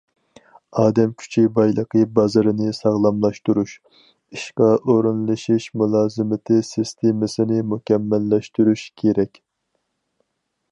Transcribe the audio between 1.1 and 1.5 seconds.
كۈچى